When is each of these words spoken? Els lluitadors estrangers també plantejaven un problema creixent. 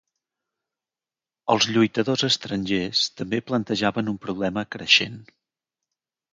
Els 1.55 1.67
lluitadors 1.75 2.25
estrangers 2.29 3.03
també 3.21 3.43
plantejaven 3.53 4.13
un 4.15 4.21
problema 4.27 4.67
creixent. 4.77 5.25